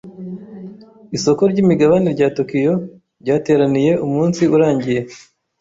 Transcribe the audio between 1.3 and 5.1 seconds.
ryimigabane rya Tokiyo ryateraniye umunsi urangiye.